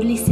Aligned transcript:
Julie 0.00 0.29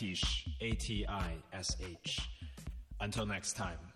Atish, 0.00 0.48
A 0.62 0.72
T 0.72 1.04
I 1.06 1.34
S 1.52 1.76
H. 1.80 2.20
Until 3.00 3.26
next 3.26 3.52
time. 3.54 3.89